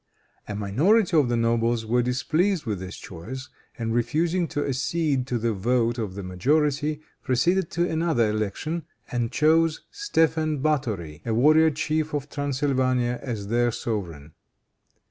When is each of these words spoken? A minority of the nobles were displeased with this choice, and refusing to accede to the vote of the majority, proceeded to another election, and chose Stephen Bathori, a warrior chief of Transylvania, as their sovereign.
A 0.47 0.55
minority 0.55 1.15
of 1.15 1.29
the 1.29 1.37
nobles 1.37 1.85
were 1.85 2.01
displeased 2.01 2.65
with 2.65 2.79
this 2.79 2.95
choice, 2.97 3.49
and 3.77 3.93
refusing 3.93 4.47
to 4.47 4.65
accede 4.65 5.27
to 5.27 5.37
the 5.37 5.53
vote 5.53 5.99
of 5.99 6.15
the 6.15 6.23
majority, 6.23 7.01
proceeded 7.21 7.69
to 7.69 7.87
another 7.87 8.27
election, 8.31 8.85
and 9.11 9.31
chose 9.31 9.81
Stephen 9.91 10.59
Bathori, 10.59 11.21
a 11.23 11.35
warrior 11.35 11.69
chief 11.69 12.15
of 12.15 12.31
Transylvania, 12.31 13.19
as 13.21 13.49
their 13.49 13.71
sovereign. 13.71 14.33